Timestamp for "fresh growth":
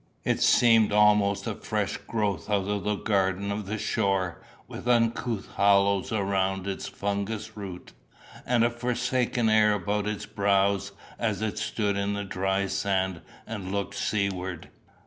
1.53-2.49